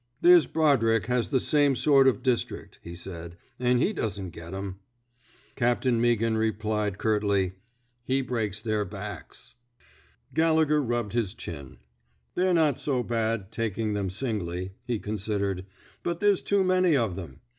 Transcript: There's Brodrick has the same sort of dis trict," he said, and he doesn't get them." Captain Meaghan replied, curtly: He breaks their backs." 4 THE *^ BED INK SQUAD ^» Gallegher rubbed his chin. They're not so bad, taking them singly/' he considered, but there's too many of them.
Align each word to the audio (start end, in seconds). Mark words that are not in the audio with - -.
There's 0.21 0.47
Brodrick 0.47 1.05
has 1.05 1.29
the 1.29 1.39
same 1.39 1.75
sort 1.75 2.07
of 2.07 2.23
dis 2.23 2.43
trict," 2.43 2.79
he 2.81 2.95
said, 2.95 3.37
and 3.59 3.79
he 3.79 3.93
doesn't 3.93 4.31
get 4.31 4.49
them." 4.49 4.79
Captain 5.55 6.01
Meaghan 6.01 6.35
replied, 6.37 6.97
curtly: 6.97 7.53
He 8.03 8.23
breaks 8.23 8.63
their 8.63 8.83
backs." 8.83 9.53
4 9.53 9.53
THE 9.53 9.53
*^ 9.53 9.57
BED 9.57 9.77
INK 9.77 9.97
SQUAD 9.99 10.33
^» 10.33 10.35
Gallegher 10.55 10.81
rubbed 10.83 11.13
his 11.13 11.33
chin. 11.35 11.77
They're 12.33 12.51
not 12.51 12.79
so 12.79 13.03
bad, 13.03 13.51
taking 13.51 13.93
them 13.93 14.09
singly/' 14.09 14.71
he 14.87 14.97
considered, 14.97 15.67
but 16.01 16.19
there's 16.19 16.41
too 16.41 16.63
many 16.63 16.97
of 16.97 17.13
them. 17.15 17.41